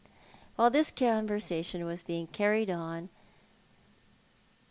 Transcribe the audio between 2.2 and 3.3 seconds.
carried on.